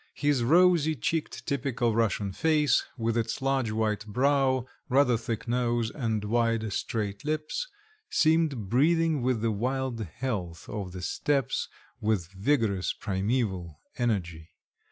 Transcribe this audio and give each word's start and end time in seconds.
His 0.15 0.41
rosy 0.43 0.95
cheeked 0.95 1.45
typical 1.45 1.93
Russian 1.93 2.31
face, 2.31 2.83
with 2.97 3.15
its 3.15 3.39
large 3.39 3.69
white 3.69 4.03
brow, 4.07 4.65
rather 4.89 5.15
thick 5.15 5.47
nose, 5.47 5.91
and 5.91 6.23
wide 6.25 6.73
straight 6.73 7.23
lips 7.23 7.67
seemed 8.09 8.67
breathing 8.67 9.21
with 9.21 9.41
the 9.43 9.51
wild 9.51 9.99
health 10.01 10.67
of 10.67 10.93
the 10.93 11.03
steppes, 11.03 11.67
with 11.99 12.29
vigorous 12.31 12.93
primaeval 12.93 13.79
energy. 13.99 14.49